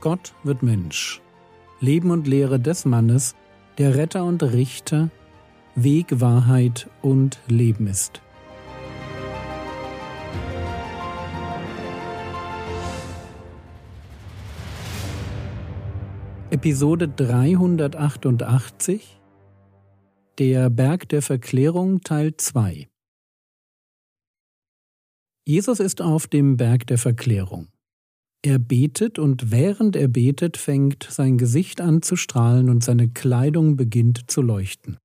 [0.00, 1.20] Gott wird Mensch.
[1.80, 3.36] Leben und Lehre des Mannes,
[3.76, 5.10] der Retter und Richter,
[5.74, 8.22] Weg, Wahrheit und Leben ist.
[16.50, 19.20] Episode 388
[20.38, 22.88] Der Berg der Verklärung Teil 2
[25.46, 27.68] Jesus ist auf dem Berg der Verklärung.
[28.42, 33.76] Er betet und während er betet fängt sein Gesicht an zu strahlen und seine Kleidung
[33.76, 34.96] beginnt zu leuchten.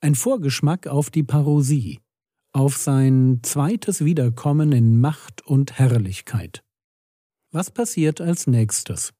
[0.00, 1.98] Ein Vorgeschmack auf die Parosie,
[2.52, 6.62] auf sein zweites Wiederkommen in Macht und Herrlichkeit.
[7.50, 9.12] Was passiert als nächstes?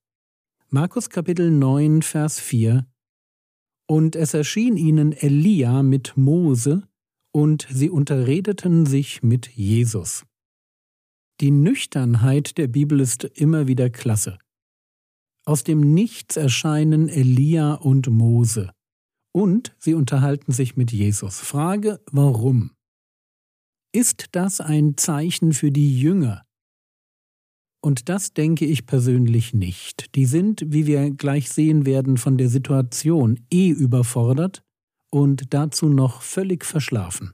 [0.69, 2.87] Markus Kapitel 9, Vers 4
[3.87, 6.89] Und es erschien ihnen Elia mit Mose,
[7.35, 10.25] und sie unterredeten sich mit Jesus.
[11.43, 14.39] Die Nüchternheit der Bibel ist immer wieder klasse.
[15.45, 18.71] Aus dem Nichts erscheinen Elia und Mose.
[19.35, 21.41] Und sie unterhalten sich mit Jesus.
[21.41, 22.71] Frage, warum?
[23.93, 26.45] Ist das ein Zeichen für die Jünger?
[27.85, 30.15] Und das denke ich persönlich nicht.
[30.15, 34.63] Die sind, wie wir gleich sehen werden, von der Situation eh überfordert
[35.11, 37.33] und dazu noch völlig verschlafen.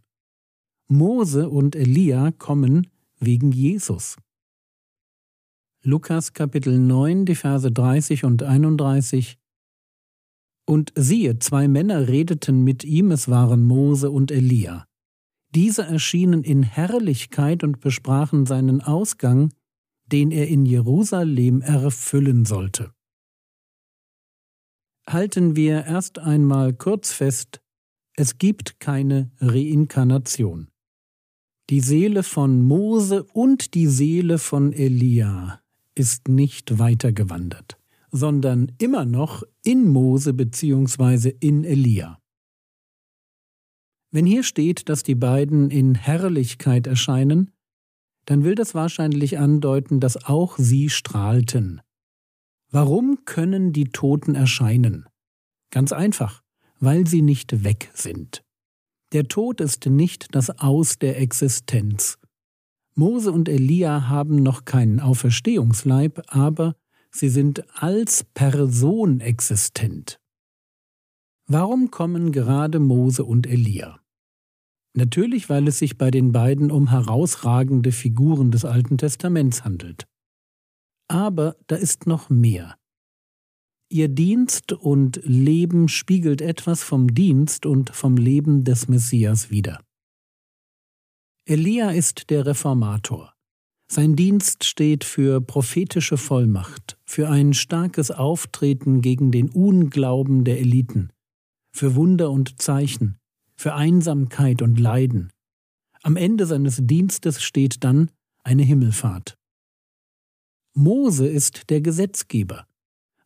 [0.89, 2.89] Mose und Elia kommen,
[3.20, 4.16] wegen Jesus.
[5.83, 9.38] Lukas Kapitel 9, die Verse 30 und 31
[10.66, 14.86] Und siehe, zwei Männer redeten mit ihm, es waren Mose und Elia.
[15.55, 19.53] Diese erschienen in Herrlichkeit und besprachen seinen Ausgang,
[20.06, 22.92] den er in Jerusalem erfüllen sollte.
[25.08, 27.60] Halten wir erst einmal kurz fest,
[28.14, 30.69] es gibt keine Reinkarnation.
[31.70, 35.61] Die Seele von Mose und die Seele von Elia
[35.94, 37.76] ist nicht weitergewandert,
[38.10, 41.34] sondern immer noch in Mose bzw.
[41.41, 42.19] in Elia.
[44.10, 47.50] Wenn hier steht, dass die beiden in Herrlichkeit erscheinen,
[48.25, 51.82] dann will das wahrscheinlich andeuten, dass auch sie strahlten.
[52.70, 55.06] Warum können die Toten erscheinen?
[55.70, 56.43] Ganz einfach,
[56.81, 58.43] weil sie nicht weg sind.
[59.12, 62.19] Der Tod ist nicht das Aus der Existenz.
[62.94, 66.74] Mose und Elia haben noch keinen Auferstehungsleib, aber
[67.10, 70.20] sie sind als Person existent.
[71.46, 73.98] Warum kommen gerade Mose und Elia?
[74.94, 80.06] Natürlich, weil es sich bei den beiden um herausragende Figuren des Alten Testaments handelt.
[81.08, 82.76] Aber da ist noch mehr.
[83.91, 89.82] Ihr Dienst und Leben spiegelt etwas vom Dienst und vom Leben des Messias wider.
[91.47, 93.32] Elia ist der Reformator.
[93.91, 101.10] Sein Dienst steht für prophetische Vollmacht, für ein starkes Auftreten gegen den Unglauben der Eliten,
[101.72, 103.16] für Wunder und Zeichen,
[103.56, 105.32] für Einsamkeit und Leiden.
[106.03, 108.10] Am Ende seines Dienstes steht dann
[108.44, 109.38] eine Himmelfahrt.
[110.75, 112.68] Mose ist der Gesetzgeber.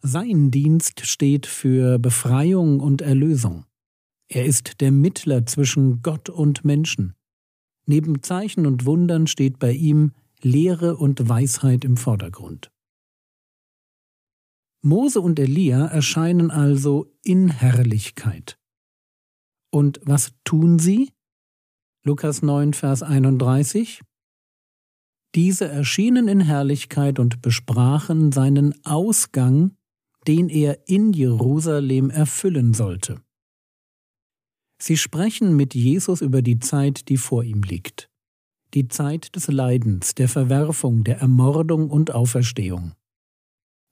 [0.04, 3.66] Sein Dienst steht für Befreiung und Erlösung.
[4.28, 7.14] Er ist der Mittler zwischen Gott und Menschen.
[7.86, 10.10] Neben Zeichen und Wundern steht bei ihm
[10.40, 12.72] Lehre und Weisheit im Vordergrund.
[14.82, 18.58] Mose und Elia erscheinen also in Herrlichkeit.
[19.70, 21.12] Und was tun sie?
[22.04, 24.02] Lukas 9, Vers 31
[25.36, 29.76] Diese erschienen in Herrlichkeit und besprachen seinen Ausgang
[30.26, 33.20] den er in Jerusalem erfüllen sollte.
[34.80, 38.10] Sie sprechen mit Jesus über die Zeit, die vor ihm liegt,
[38.74, 42.92] die Zeit des Leidens, der Verwerfung, der Ermordung und Auferstehung.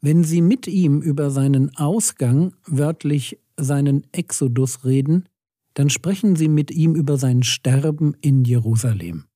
[0.00, 5.28] Wenn sie mit ihm über seinen Ausgang, wörtlich seinen Exodus reden,
[5.74, 9.26] dann sprechen sie mit ihm über sein Sterben in Jerusalem.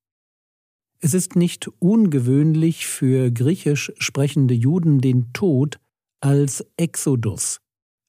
[0.99, 5.79] Es ist nicht ungewöhnlich für griechisch sprechende Juden den Tod
[6.25, 7.59] als Exodus,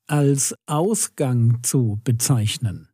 [0.06, 2.88] als Ausgang zu bezeichnen.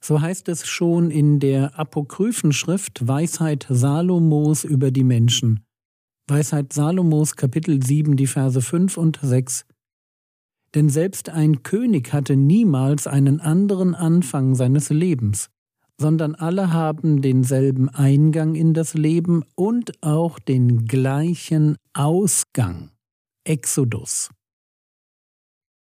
[0.00, 5.66] So heißt es schon in der Apokryphenschrift Weisheit Salomos über die Menschen.
[6.26, 9.66] Weisheit Salomos Kapitel 7, die Verse 5 und 6.
[10.74, 15.50] Denn selbst ein König hatte niemals einen anderen Anfang seines Lebens,
[16.00, 22.93] sondern alle haben denselben Eingang in das Leben und auch den gleichen Ausgang.
[23.46, 24.30] Exodus.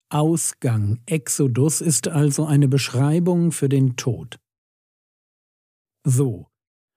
[0.09, 4.37] Ausgang Exodus ist also eine Beschreibung für den Tod.
[6.03, 6.49] So,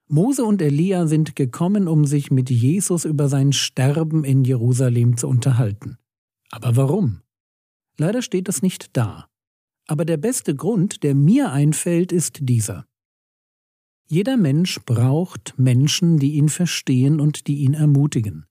[0.09, 5.29] Mose und Elia sind gekommen, um sich mit Jesus über sein Sterben in Jerusalem zu
[5.29, 5.99] unterhalten.
[6.51, 7.23] Aber warum?
[7.97, 9.29] Leider steht es nicht da.
[9.87, 12.89] Aber der beste Grund, der mir einfällt, ist dieser.
[14.09, 18.47] Jeder Mensch braucht Menschen, die ihn verstehen und die ihn ermutigen.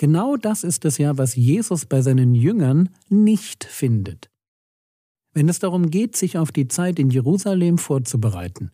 [0.00, 4.30] Genau das ist es ja, was Jesus bei seinen Jüngern nicht findet.
[5.34, 8.70] Wenn es darum geht, sich auf die Zeit in Jerusalem vorzubereiten,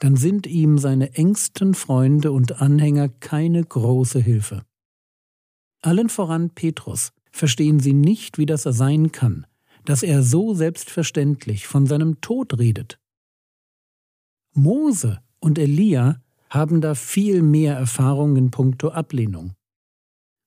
[0.00, 4.64] dann sind ihm seine engsten Freunde und Anhänger keine große Hilfe.
[5.82, 9.46] Allen voran Petrus verstehen sie nicht, wie das sein kann,
[9.84, 12.98] dass er so selbstverständlich von seinem Tod redet.
[14.52, 16.20] Mose und Elia
[16.50, 19.55] haben da viel mehr Erfahrung in puncto Ablehnung.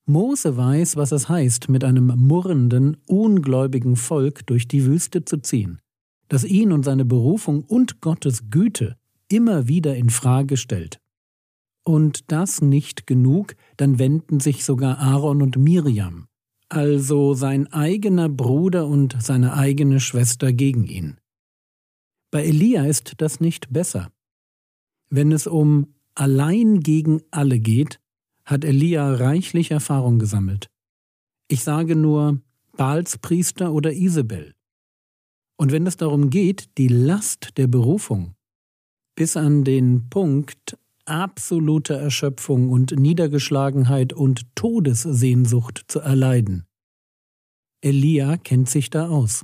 [0.09, 5.79] Mose weiß, was es heißt, mit einem murrenden, ungläubigen Volk durch die Wüste zu ziehen,
[6.29, 8.97] das ihn und seine Berufung und Gottes Güte
[9.29, 10.99] immer wieder in Frage stellt.
[11.85, 16.25] Und das nicht genug, dann wenden sich sogar Aaron und Miriam,
[16.69, 21.19] also sein eigener Bruder und seine eigene Schwester gegen ihn.
[22.31, 24.11] Bei Elia ist das nicht besser.
[25.11, 27.99] Wenn es um allein gegen alle geht,
[28.49, 30.69] hat Elia reichlich Erfahrung gesammelt.
[31.47, 32.41] Ich sage nur
[32.75, 34.55] Baals Priester oder Isabel.
[35.57, 38.35] Und wenn es darum geht, die Last der Berufung
[39.15, 46.65] bis an den Punkt absoluter Erschöpfung und Niedergeschlagenheit und Todessehnsucht zu erleiden.
[47.81, 49.43] Elia kennt sich da aus.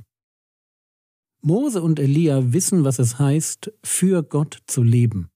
[1.42, 5.28] Mose und Elia wissen, was es heißt, für Gott zu leben.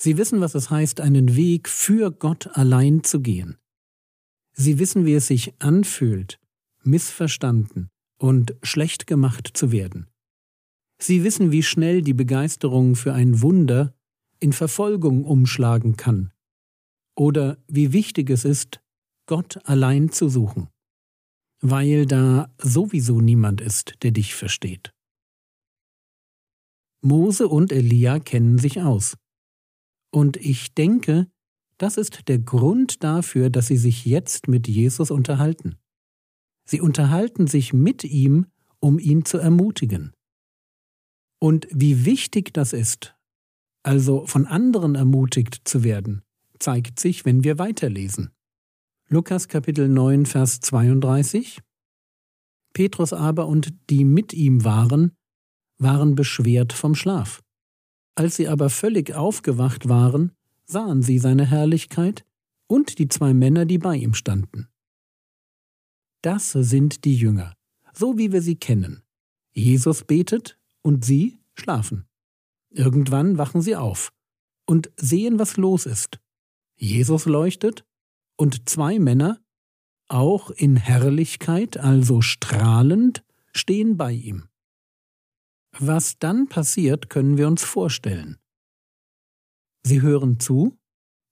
[0.00, 3.58] Sie wissen, was es heißt, einen Weg für Gott allein zu gehen.
[4.52, 6.40] Sie wissen, wie es sich anfühlt,
[6.82, 10.06] missverstanden und schlecht gemacht zu werden.
[10.98, 13.94] Sie wissen, wie schnell die Begeisterung für ein Wunder
[14.40, 16.32] in Verfolgung umschlagen kann
[17.14, 18.80] oder wie wichtig es ist,
[19.26, 20.68] Gott allein zu suchen
[21.60, 24.92] weil da sowieso niemand ist, der dich versteht.
[27.00, 29.16] Mose und Elia kennen sich aus.
[30.18, 31.28] Und ich denke,
[31.76, 35.76] das ist der Grund dafür, dass sie sich jetzt mit Jesus unterhalten.
[36.64, 38.46] Sie unterhalten sich mit ihm,
[38.80, 40.12] um ihn zu ermutigen.
[41.38, 43.16] Und wie wichtig das ist,
[43.84, 46.22] also von anderen ermutigt zu werden,
[46.58, 48.32] zeigt sich, wenn wir weiterlesen.
[49.08, 51.60] Lukas Kapitel 9, Vers 32
[52.72, 55.12] Petrus aber und die mit ihm waren,
[55.78, 57.40] waren beschwert vom Schlaf.
[58.18, 60.32] Als sie aber völlig aufgewacht waren,
[60.64, 62.24] sahen sie seine Herrlichkeit
[62.66, 64.66] und die zwei Männer, die bei ihm standen.
[66.20, 67.54] Das sind die Jünger,
[67.92, 69.04] so wie wir sie kennen.
[69.52, 72.08] Jesus betet und sie schlafen.
[72.70, 74.12] Irgendwann wachen sie auf
[74.66, 76.18] und sehen, was los ist.
[76.74, 77.84] Jesus leuchtet
[78.34, 79.38] und zwei Männer,
[80.08, 83.22] auch in Herrlichkeit, also strahlend,
[83.52, 84.47] stehen bei ihm.
[85.80, 88.38] Was dann passiert, können wir uns vorstellen.
[89.84, 90.76] Sie hören zu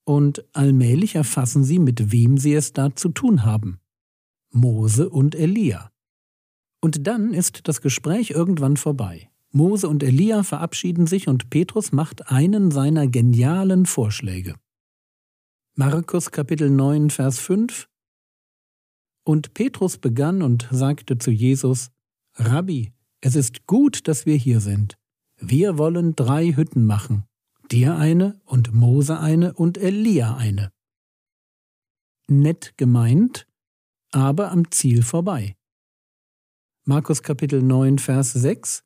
[0.05, 3.81] und allmählich erfassen sie, mit wem sie es da zu tun haben.
[4.53, 5.91] Mose und Elia.
[6.81, 9.31] Und dann ist das Gespräch irgendwann vorbei.
[9.51, 14.55] Mose und Elia verabschieden sich und Petrus macht einen seiner genialen Vorschläge.
[15.75, 17.89] Markus Kapitel 9, Vers 5
[19.25, 21.91] Und Petrus begann und sagte zu Jesus,
[22.35, 22.93] Rabbi,
[23.27, 24.97] es ist gut, dass wir hier sind.
[25.41, 27.25] Wir wollen drei Hütten machen,
[27.73, 30.71] dir eine und Mose eine und Elia eine.
[32.29, 33.49] Nett gemeint,
[34.13, 35.57] aber am Ziel vorbei.
[36.85, 38.85] Markus Kapitel 9, Vers 6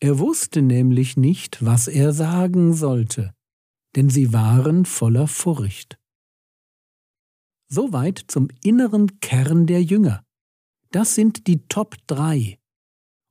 [0.00, 3.32] Er wusste nämlich nicht, was er sagen sollte,
[3.94, 5.96] denn sie waren voller Furcht.
[7.68, 10.24] Soweit zum inneren Kern der Jünger.
[10.90, 12.59] Das sind die Top 3.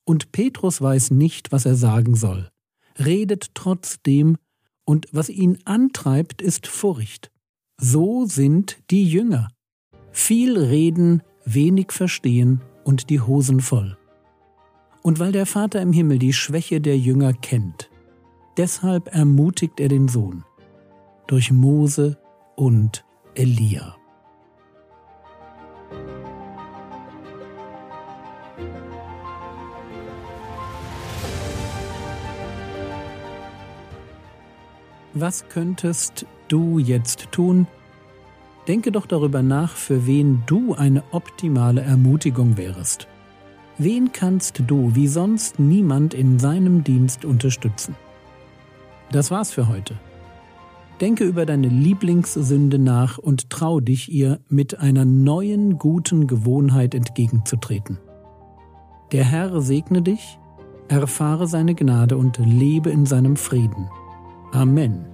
[0.09, 2.49] Und Petrus weiß nicht, was er sagen soll,
[2.97, 4.37] redet trotzdem,
[4.83, 7.29] und was ihn antreibt, ist Furcht.
[7.79, 9.49] So sind die Jünger.
[10.11, 13.99] Viel reden, wenig verstehen und die Hosen voll.
[15.03, 17.91] Und weil der Vater im Himmel die Schwäche der Jünger kennt,
[18.57, 20.43] deshalb ermutigt er den Sohn
[21.27, 22.17] durch Mose
[22.55, 23.98] und Elia.
[35.19, 37.67] Was könntest du jetzt tun?
[38.69, 43.05] Denke doch darüber nach, für wen du eine optimale Ermutigung wärest.
[43.77, 47.95] Wen kannst du wie sonst niemand in seinem Dienst unterstützen?
[49.11, 49.95] Das war's für heute.
[51.01, 57.97] Denke über deine Lieblingssünde nach und trau dich ihr mit einer neuen guten Gewohnheit entgegenzutreten.
[59.11, 60.39] Der Herr segne dich,
[60.87, 63.89] erfahre seine Gnade und lebe in seinem Frieden.
[64.51, 65.08] Amen.